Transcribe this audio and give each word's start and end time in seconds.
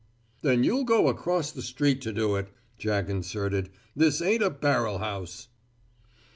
"Then 0.41 0.63
you'll 0.63 0.83
go 0.83 1.09
across 1.09 1.51
the 1.51 1.61
street 1.61 2.01
to 2.01 2.11
do 2.11 2.35
it," 2.35 2.47
Jack 2.79 3.07
inserted. 3.07 3.69
"This 3.95 4.19
ain't 4.19 4.41
a 4.41 4.49
barrel 4.49 4.97
house." 4.97 5.47